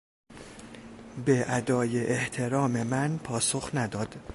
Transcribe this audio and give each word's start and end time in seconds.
به 1.25 1.45
ادای 1.47 2.05
احترام 2.05 2.71
من 2.83 3.17
پاسخ 3.17 3.69
نداد. 3.73 4.15